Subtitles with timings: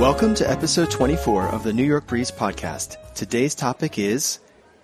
[0.00, 2.96] Welcome to episode 24 of the New York Breeze podcast.
[3.14, 4.40] Today's topic is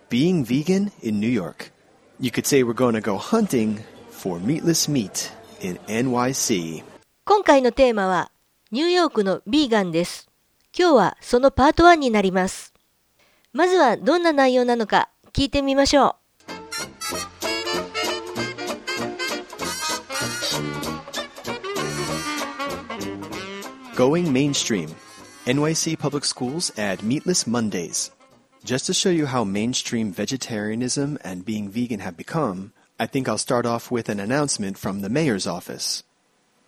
[0.09, 1.71] being vegan in New York.
[2.19, 3.79] You could say we're going to go hunting
[4.09, 6.83] for meatless meat in NYC.
[7.25, 8.31] 今回のテーマは
[8.71, 10.29] ニューヨークのビーガンです。
[10.77, 12.71] 今日はそのパート1になります。
[13.51, 16.17] まずはどんな内容なのか聞いてみましょ
[23.95, 24.89] Going mainstream.
[25.48, 28.10] NYC public schools add meatless Mondays.
[28.64, 33.38] Just to show you how mainstream vegetarianism and being vegan have become, I think I'll
[33.38, 36.02] start off with an announcement from the mayor's office.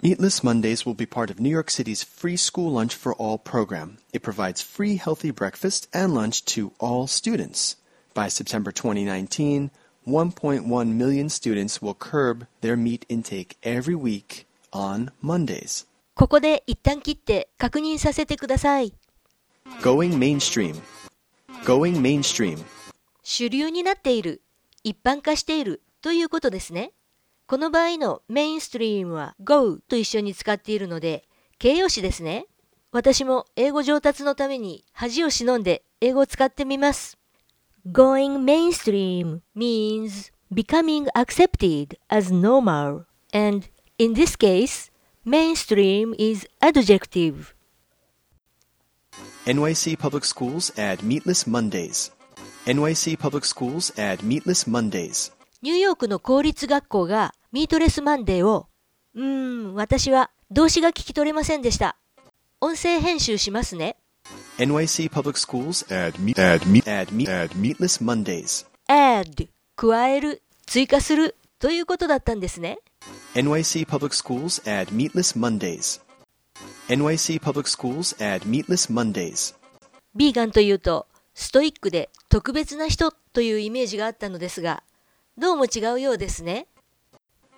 [0.02, 3.98] Meatless Mondays will be part of New York City's free school lunch for all program.
[4.14, 7.76] It provides free healthy breakfast and lunch to all students.
[8.14, 9.70] By September 2019,
[10.08, 15.84] 1.1 million students will curb their meat intake every week on Mondays.
[16.20, 16.24] う。
[16.24, 18.92] ここで一旦切って確認させてください。
[19.80, 20.78] Going mainstream.
[21.64, 22.62] Going mainstream.
[23.22, 24.42] 主流になっている、
[24.84, 26.92] 一般化しているということですね。
[27.46, 31.24] この場合のメインストリームは go と一緒に使っているので
[31.58, 32.46] 形容詞ですね。
[32.92, 37.18] 私も英語上達のために恥を忍んで英語を使ってみます。
[37.86, 43.66] Going mainstream means becoming accepted as normal and
[43.98, 44.89] in this case
[45.24, 47.54] mainstream is adjective.
[49.46, 52.10] NYC public schools add meatless Mondays.
[52.66, 55.32] NYC public schools add meatless Mondays.
[55.62, 58.68] ニューヨークの公立学校がミートレスマンデーを、
[59.14, 61.96] うーん、私は動詞が聞き取れませんでした。
[62.60, 63.96] 音声編集しますね。
[64.58, 68.66] NYC public schools add meat add meat add meat add meatless Mondays.
[68.88, 72.78] add 加える、追加するということだったんですね。
[73.36, 76.00] NYC public schools add meatless Mondays.
[76.88, 79.54] NYC public schools add meatless Mondays.
[80.16, 84.82] ビーガンというとストイックで特別な人というイメージがあったのですが、
[85.38, 86.66] どうも違うようですね。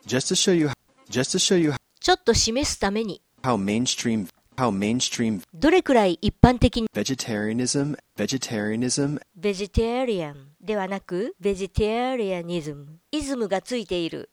[0.07, 0.69] Just to show you
[1.09, 14.29] just to show you ちょっと示すために、how mainstream how mainstream どれくらい一般的に vegetarianism vegetarianism ベジタリアンではなくベジタリアニズム、イズムがついている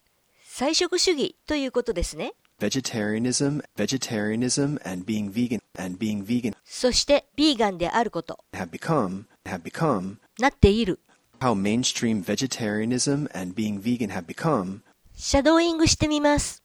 [0.59, 2.33] 菜食主義ということですね。
[2.59, 10.99] vegetarianism vegetarianism and being vegan and being vegan そしてビーガンであること、have become have become なっている。
[11.39, 14.81] how mainstream vegetarianism and being vegan have become
[15.15, 16.61] シャドーイングしてみます。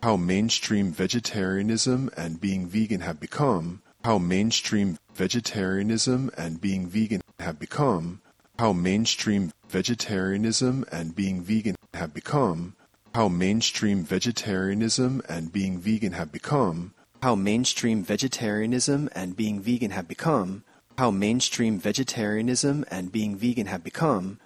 [0.00, 7.58] how mainstream vegetarianism and being vegan have become, how mainstream vegetarianism and being vegan have
[7.58, 8.20] become,
[8.59, 12.75] how mainstream vegetarianism and being vegan have become,
[13.13, 20.07] how mainstream vegetarianism and being vegan have become, how mainstream vegetarianism and being vegan have
[20.07, 20.63] become
[20.97, 24.39] how mainstream vegetarianism and being vegan have become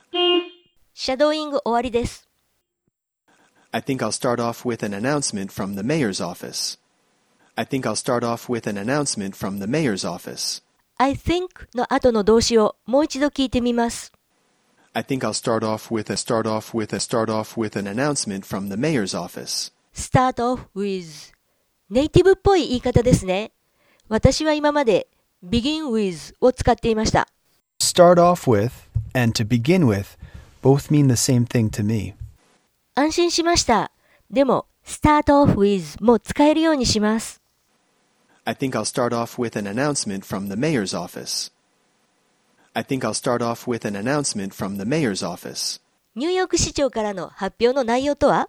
[0.93, 2.27] シャドーイング終わりです。
[3.71, 6.79] I think I'll start off with an announcement from the mayor's office.
[7.55, 10.63] I think I'll start off with an announcement from the mayor's office.
[11.02, 14.12] I think の後の動詞をもう一度聞いてみます。
[14.92, 18.46] I think I'll start off with a start off with a start off with an announcement
[18.46, 19.72] from the mayor's office.
[19.92, 21.32] start off with
[21.90, 23.50] ネイティブっぽい言い方ですね。
[24.08, 25.08] 私は今まで
[25.44, 27.26] begin with を使っていました。
[27.80, 28.70] Start off with
[29.12, 30.16] and to begin with
[30.62, 32.14] both mean the same thing to me.
[32.94, 33.90] 安心しました。
[34.30, 37.41] でも start off with も使えるようにします。
[38.44, 41.50] I think I'll start off with an announcement from the mayor's office.
[42.74, 45.78] I think I'll start off with an announcement from the mayor's office.
[46.16, 48.48] ニューヨーク市長からの発表の内容とは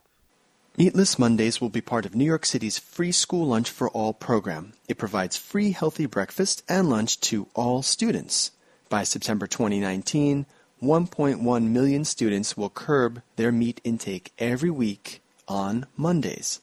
[0.77, 4.73] Meatless Mondays will be part of New York City's free school lunch for all program.
[4.87, 8.51] It provides free healthy breakfast and lunch to all students.
[8.89, 10.47] By September 2019,
[10.81, 16.62] 1.1 million students will curb their meat intake every week on Mondays.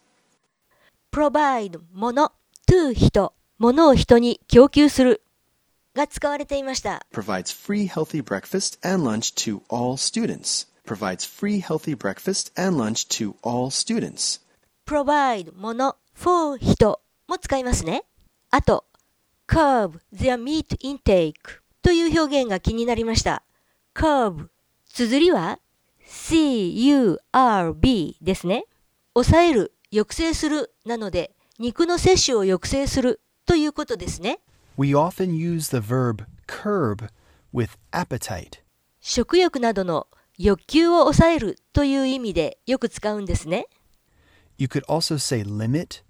[1.13, 2.33] Provide もの
[2.71, 5.25] to 人、ものを人に供給する
[5.97, 7.05] が使われていました。
[7.13, 10.69] Provides free healthy breakfast and lunch to all students.
[10.87, 14.41] Provides free healthy breakfast and lunch to all students.
[14.87, 18.05] provide もの for 人も使いますね。
[18.51, 18.85] あと、
[19.49, 21.35] curb their meat intake
[21.83, 23.43] という表現が気になりました。
[23.97, 24.47] curb
[24.87, 25.59] 綴りは
[26.07, 27.19] curb
[28.21, 28.67] ですね。
[29.15, 34.40] 抑える、抑制するなので、肉の摂取を抑制するということですね。
[34.78, 37.10] We often use the verb curb
[37.54, 38.60] with appetite.
[39.02, 40.08] 食欲などの
[40.38, 43.68] 欲求を抑えるという意味でよく使うんですね。
[44.58, 46.02] You could also say limit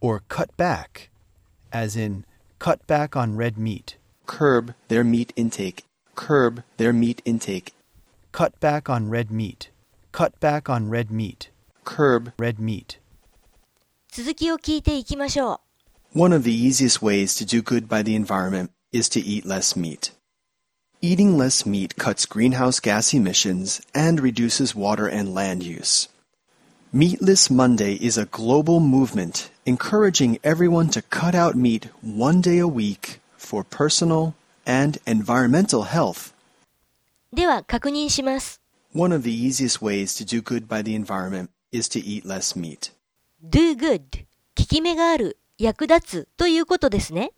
[0.00, 1.10] or cut back,
[1.72, 2.24] as in
[2.58, 5.84] cut back on red meat, Curb their meat intake.
[6.14, 7.72] Curb their meat intake.
[8.32, 9.70] cut back on red meat,
[10.12, 11.50] cut back on red meat,
[11.84, 12.32] Curb.
[12.38, 12.98] red meat.
[14.10, 15.60] 続きを聞いていきましょ
[16.14, 16.18] う。
[16.18, 19.78] One of the easiest ways to do good by the environment is to eat less
[19.78, 20.12] meat.
[21.02, 26.08] Eating less meat cuts greenhouse gas emissions and reduces water and land use.
[26.92, 32.66] Meatless Monday is a global movement encouraging everyone to cut out meat one day a
[32.66, 34.34] week for personal
[34.64, 36.32] and environmental health.
[37.34, 38.62] では確認します。
[38.94, 42.58] One of the easiest ways to do good by the environment is to eat less
[42.58, 42.92] meat.
[43.43, 44.01] Do good
[44.55, 47.31] 効き目がある、役立つということですね。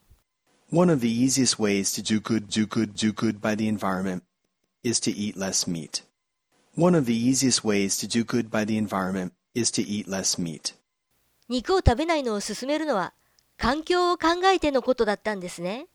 [0.72, 4.24] One of the easiest ways to do good, do good, do good by the environment
[4.84, 6.04] is to eat less meat.
[6.76, 10.42] One of the easiest ways to do good by the environment is to eat less
[10.42, 10.76] meat.
[11.48, 13.14] 肉を食べないのを勧めるのは
[13.58, 15.88] 環境を考えてのことだったんですね。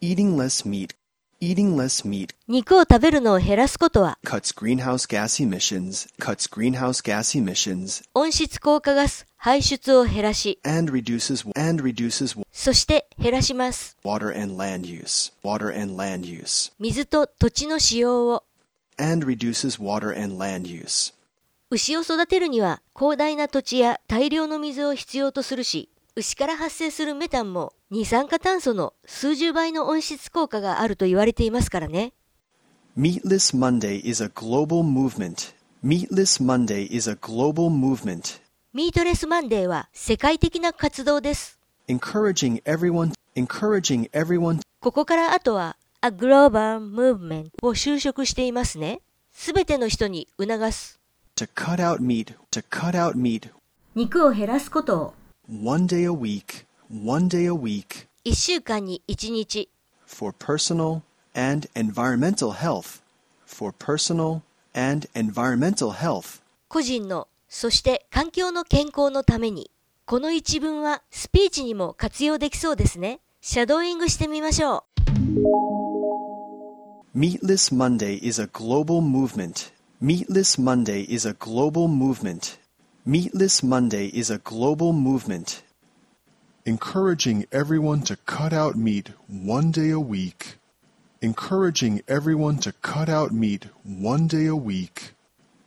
[0.00, 0.94] Eating less meat,
[1.40, 11.82] eating less meat 肉を食べるのを減らすことは cuts greenhouse gas emissions, cuts greenhouse gas emissions 温室効果ガス排出を減らし、and reduces and
[11.82, 13.96] reduces そして減らします。
[14.04, 18.44] water and land use, water and land use 水と土地の使用を。
[18.98, 21.14] and reduces water and land use.
[21.70, 25.88] 牛を育てるには広大な土地や大量の水を必要とするし、
[26.18, 32.12] 牛から発生するメタンも二酸化炭素の数十倍の温室効果があると言われていますからね。
[32.96, 35.54] Meatless Monday is a global movement.
[35.84, 38.40] Meatless Monday is a global movement
[38.72, 41.60] ミートレスマンデーは世界的な活動です。
[41.86, 49.02] encouraging everyone encouraging everyone ここからあとは A Global Movement を修飾していますね。
[49.30, 50.98] すべての人に促す。
[51.36, 53.52] to cut out meat to cut out meat
[53.94, 55.14] 肉を減らすことを
[55.48, 59.70] one day a week one day a week 1週間に1日
[60.06, 61.00] for personal
[61.34, 63.00] and environmental health
[63.46, 64.42] for personal
[64.74, 69.70] and environmental health 個人のそして環境の健康のために
[70.04, 74.98] この一文はスピーチにも活用できそうですねシャドーイングしてみましょう
[77.18, 79.72] Meatless Monday is a global movement.
[80.00, 82.58] Meatless Monday is a global movement.
[83.08, 85.62] Meatless Monday is a global movement
[86.66, 90.56] encouraging everyone to cut out meat one day a week.
[91.22, 95.14] Encouraging everyone to cut out meat one day a week.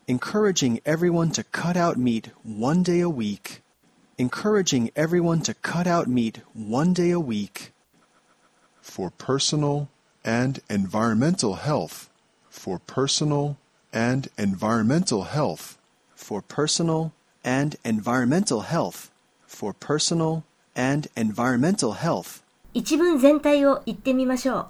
[0.07, 3.63] encouraging everyone to cut out meat one day a week.
[4.19, 7.73] Encouraging everyone to cut out meat one day a week
[8.79, 9.89] for personal
[10.23, 12.07] and environmental health.
[12.51, 13.57] For personal
[13.91, 15.79] and environmental health.
[16.13, 17.11] for personal
[17.44, 19.10] and environmental health.
[19.46, 20.44] For personal
[20.74, 22.42] and environmental health.
[22.74, 24.68] 一文全体を言ってみましょ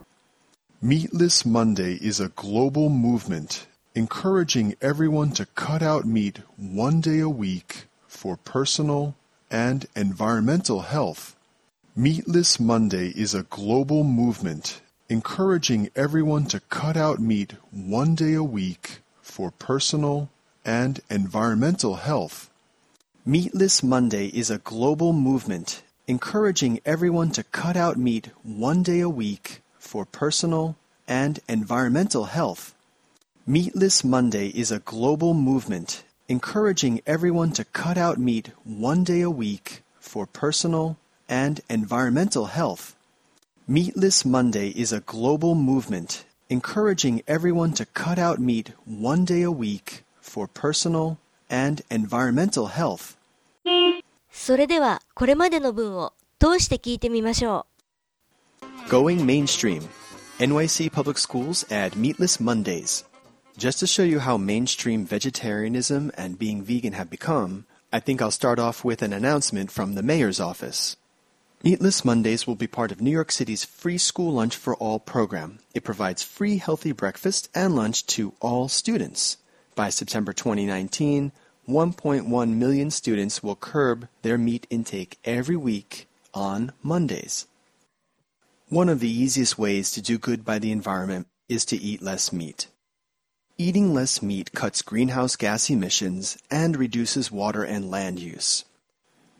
[0.82, 7.19] う Meatless Monday is a global movement encouraging everyone to cut out meat one day
[7.19, 9.14] a week for personal
[9.50, 11.34] and environmental health.
[11.96, 18.43] Meatless Monday is a global movement encouraging everyone to cut out meat one day a
[18.43, 20.28] week for personal
[20.64, 22.50] and environmental health.
[23.25, 29.10] Meatless Monday is a global movement encouraging everyone to cut out meat one day a
[29.10, 30.75] week for personal
[31.08, 32.74] and environmental health.
[33.46, 39.30] Meatless Monday is a global movement encouraging everyone to cut out meat one day a
[39.30, 40.98] week for personal
[41.30, 42.96] and environmental health.
[43.68, 49.51] Meatless Monday is a global movement encouraging everyone to cut out meat one day a
[49.51, 51.20] week for personal
[51.50, 53.16] and environmental health.
[54.30, 57.66] それではこれまでの文を通して聞いてみましょ
[58.88, 59.83] Going mainstream.
[60.38, 63.04] NYC Public Schools add meatless Mondays.
[63.56, 68.30] Just to show you how mainstream vegetarianism and being vegan have become, I think I'll
[68.30, 70.97] start off with an announcement from the mayor's office.
[71.62, 75.59] Meatless Mondays will be part of New York City's free school lunch for all program.
[75.75, 79.38] It provides free healthy breakfast and lunch to all students.
[79.75, 81.33] By September 2019,
[81.68, 87.48] 1.1 million students will curb their meat intake every week on Mondays.
[88.70, 92.32] One of the easiest ways to do good by the environment is to eat less
[92.32, 92.68] meat.
[93.58, 98.65] Eating less meat cuts greenhouse gas emissions and reduces water and land use.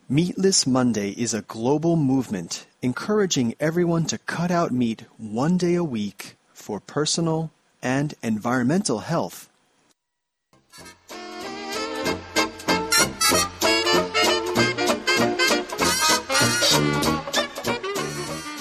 [0.08, 5.84] Meatless Monday is a global movement encouraging everyone to cut out meat one day a
[5.84, 7.52] week for personal
[7.82, 9.50] and environmental health.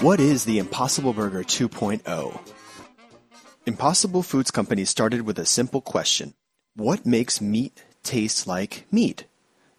[0.01, 2.41] What is the Impossible Burger 2.0?
[3.67, 6.33] Impossible Foods Company started with a simple question
[6.75, 9.27] What makes meat taste like meat?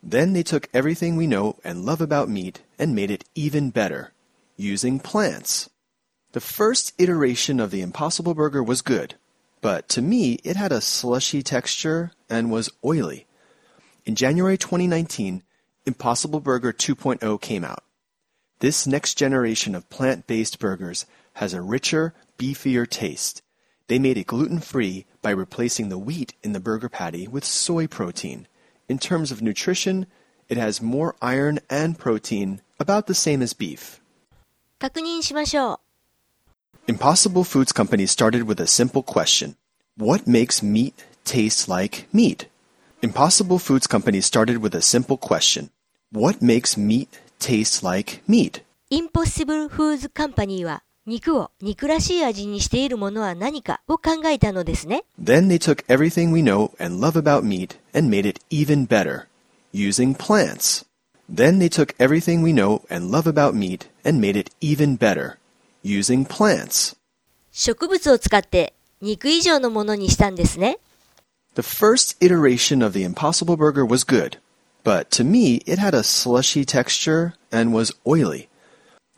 [0.03, 4.13] Then they took everything we know and love about meat and made it even better
[4.57, 5.71] using plants.
[6.33, 9.15] The first iteration of the Impossible Burger was good,
[9.59, 13.25] but to me it had a slushy texture and was oily.
[14.05, 15.41] In January 2019,
[15.87, 17.83] Impossible Burger 2.0 came out.
[18.60, 23.42] This next generation of plant based burgers has a richer, beefier taste.
[23.88, 27.86] They made it gluten free by replacing the wheat in the burger patty with soy
[27.86, 28.48] protein.
[28.88, 30.06] In terms of nutrition,
[30.48, 34.00] it has more iron and protein, about the same as beef.
[34.78, 36.92] 確認しましょう。
[36.92, 39.56] Impossible Foods Company started with a simple question
[39.96, 42.48] What makes meat taste like meat?
[43.02, 45.70] Impossible Foods Company started with a simple question
[46.12, 47.08] What makes meat
[47.40, 48.62] taste like meat?
[48.90, 55.04] インポッシブルフーズカンパニーは肉を肉らしい味にしているものは何かを考えたのですね。
[55.22, 59.26] Then they took everything we know and love about meat and made it even better
[59.72, 60.84] using plants.
[61.32, 65.36] Then they took everything we know and love about meat and made it even better
[65.84, 66.96] using plants.
[67.52, 70.78] 植物を使って肉以上のものにしたんですね。
[71.54, 74.38] The first iteration of the Impossible Burger was good,
[74.84, 78.48] but to me it had a slushy texture and was oily.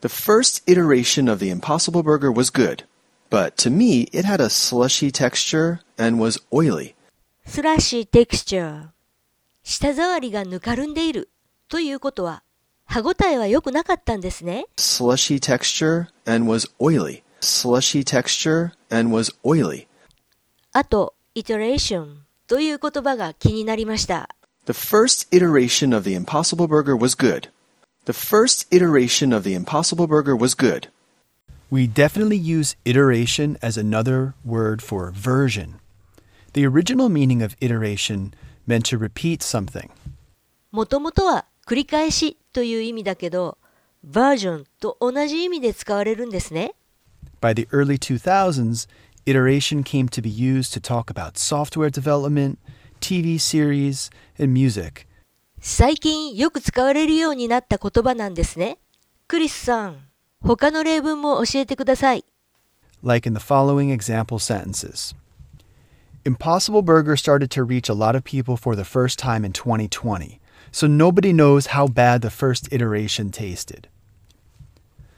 [0.00, 2.84] The first iteration of the Impossible Burger was good,
[3.30, 6.94] but to me it had a slushy texture and was oily.
[7.46, 8.86] スラッシーテクスチャー。
[9.64, 11.28] 舌触りがぬかるんでいる
[11.68, 12.42] ということは
[12.86, 14.64] 歯ごたえは良くなかったんですね。
[14.76, 17.22] Slushy texture and was oily.
[17.40, 19.86] Slushy texture and was oily.
[20.72, 24.30] あと、iteration という言葉が気になりました。
[24.66, 27.48] The first iteration of the Impossible Burger was good.
[28.04, 30.88] The first iteration of the Impossible Burger was good.
[31.70, 35.80] We definitely use iteration as another word for version.
[36.54, 38.32] The original meaning of iteration
[38.66, 39.90] meant to repeat something.
[40.70, 43.58] もともとは繰り返しという意味だけど、
[44.04, 46.74] バージョンと同じ意味で使われるんですね。
[47.40, 48.88] By the early 2000s,
[49.26, 52.58] iteration came to be used to talk about software development,
[53.02, 55.06] TV series, and music.
[55.60, 58.78] 最近よく使われるようになった言葉なんですね。
[59.26, 60.08] クリスさん、
[60.40, 62.24] 他の例文も教えてください。
[63.02, 65.14] like in the following example sentences.
[66.24, 70.40] Impossible Burger started to reach a lot of people for the first time in 2020,
[70.70, 73.88] so nobody knows how bad the first iteration tasted.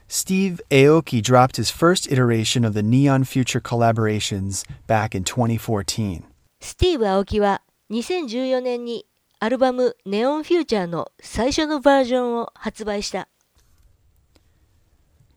[0.07, 6.25] Steve Aoki dropped his first iteration of the Neon Future collaborations back in 2014.
[6.63, 9.06] スティーブ・アオキは 2014年に
[9.40, 13.28] アルバム「ネオンフューチャー」の最初のバージョンを発売した。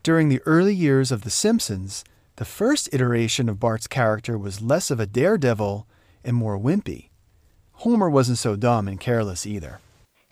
[0.01, 2.03] During the early years of The Simpsons,
[2.37, 5.85] the first iteration of Bart's character was less of a daredevil
[6.25, 7.09] and more wimpy.
[7.83, 9.77] Homer wasn't so dumb and careless either.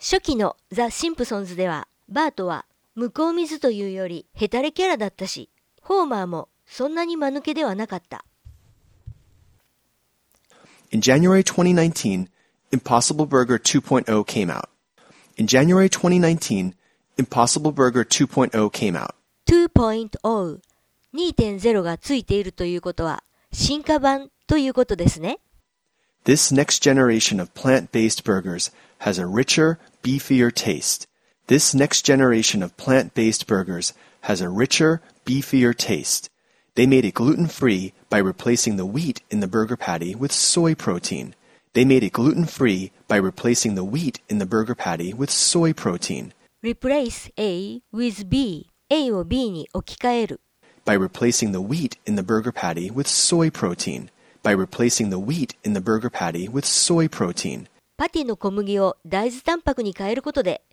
[0.00, 5.50] 初期のザ・シンプソンズではバートは向こう水というよりヘタレキャラだったし
[5.82, 8.24] ホーマーもそんなに間抜けではなかった。
[10.91, 12.29] In January 2019,
[12.71, 14.69] Impossible Burger 2.0 came out.
[15.37, 16.75] In January 2019,
[17.17, 19.15] Impossible Burger 2.0 came out.
[19.47, 20.61] 2.0
[21.13, 25.39] 2.0がついているということは進化版ということですね。
[26.25, 31.07] This next generation of plant based burgers has a richer, beefier taste.
[31.47, 36.31] This next generation of plant based burgers has a richer, beefier taste.
[36.75, 40.73] They made it gluten free by replacing the wheat in the burger patty with soy
[40.73, 41.35] protein.
[41.73, 45.73] They made it gluten free by replacing the wheat in the burger patty with soy
[45.73, 46.33] protein.
[46.63, 50.41] replace A with B A を B に置き換える
[50.85, 54.09] By replacing the wheat in the burger patty with soy protein.
[54.41, 57.67] By replacing the wheat in the burger patty with soy protein.
[57.97, 60.63] パティの小麦を大豆タンパクに変えることで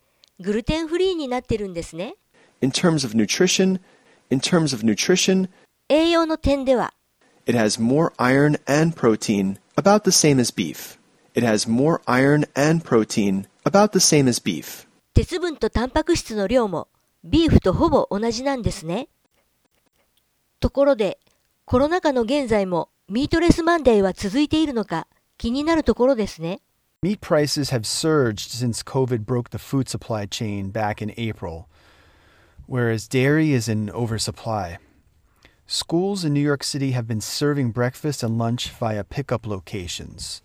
[0.40, 2.14] グルテンフリーになってるんですね。
[2.62, 3.80] In terms of nutrition,
[4.30, 5.48] in terms of nutrition,
[5.89, 6.93] 栄養の点では
[7.47, 10.97] it has more iron and protein, about the same as beef.
[11.35, 14.87] It has more iron and protein, about the same as beef.
[15.13, 16.87] 鉄分とタンパク質の量も
[17.23, 19.09] ビーフとほぼ同じなんですね。
[20.59, 21.19] ところで、
[21.65, 26.61] コロナ禍の現在もミートレスマンデーは続いているのか気になるところですね。
[27.03, 31.65] Meat prices have surged since COVID broke the food supply chain back in April,
[32.67, 34.79] whereas dairy is in oversupply.
[35.75, 40.41] Schools in New York City have been serving breakfast and lunch via pickup locations.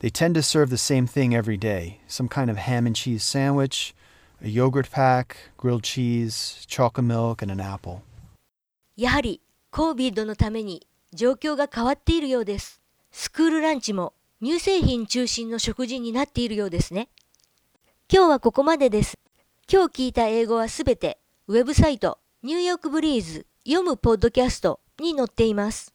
[0.00, 3.22] They tend to serve the same thing every day some kind of ham and cheese
[3.22, 3.94] sandwich,
[4.42, 8.02] a yogurt pack, grilled cheese, chocolate milk, and an apple.
[8.96, 9.40] やはり
[9.70, 12.80] COVID のために状況が変わっているようです。
[13.12, 14.12] スクールランチも
[14.42, 17.10] 乳製品中心の食事になっているようですね。
[18.12, 19.14] 今日はここまでです。
[19.72, 25.94] 今日聞いた英語はすべてウェブサイトニューヨークブリーズ読むポッドキャストに載っています。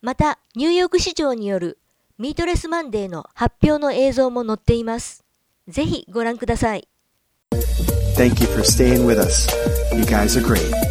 [0.00, 1.78] また、ニューヨーク市長による
[2.18, 5.22] ミートレスマンデーの発表の映像も載っています。
[5.68, 6.88] ぜひご覧ください。
[8.16, 9.48] Thank you for staying with us.
[9.94, 10.89] You guys are great.